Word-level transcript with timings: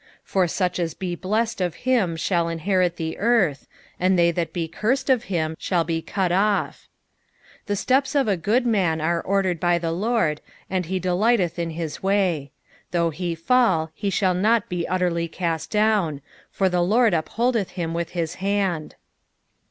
22 0.23 0.23
For 0.23 0.47
such 0.47 0.79
as 0.79 0.93
be 0.95 1.13
blessed 1.13 1.61
of 1.61 1.75
him 1.85 2.15
shall 2.15 2.49
inherit 2.49 2.95
the 2.95 3.19
earth; 3.19 3.67
and 3.99 4.17
they 4.17 4.31
that 4.31 4.51
be 4.51 4.67
cursed 4.67 5.11
of 5.11 5.25
him 5.25 5.55
shall 5.59 5.83
be 5.83 6.01
cut 6.01 6.31
off. 6.31 6.89
23 7.67 7.67
The 7.67 7.75
steps 7.75 8.15
of 8.15 8.27
a 8.27 8.35
good 8.35 8.65
man 8.65 8.99
are 8.99 9.21
ordered 9.21 9.59
by 9.59 9.77
the 9.77 9.91
LORD: 9.91 10.41
and 10.71 10.87
he 10.87 10.95
'Y. 10.95 10.99
delighteth 11.01 11.59
in 11.59 11.69
his 11.69 12.01
way. 12.01 12.51
24 12.89 12.89
Though 12.89 13.09
he 13.11 13.35
fall, 13.35 13.91
he 13.93 14.09
shall 14.09 14.33
not 14.33 14.69
be 14.69 14.87
utterly 14.87 15.27
cast 15.27 15.69
down: 15.69 16.21
for 16.49 16.67
the 16.67 16.81
Lord 16.81 17.13
upholdeth 17.13 17.73
hhn 17.75 17.93
with 17.93 18.13
his 18.17 18.33
hand. 18.41 18.95